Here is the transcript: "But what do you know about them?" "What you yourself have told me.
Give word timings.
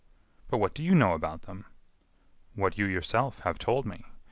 "But 0.49 0.57
what 0.57 0.73
do 0.73 0.81
you 0.81 0.95
know 0.95 1.13
about 1.13 1.43
them?" 1.43 1.63
"What 2.55 2.75
you 2.75 2.85
yourself 2.85 3.41
have 3.41 3.59
told 3.59 3.85
me. 3.85 4.03